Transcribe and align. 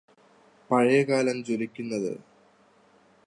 പഴയ 0.69 1.01
കാലം 1.03 1.37
ജ്വലിക്കുന്നതു 1.43 2.13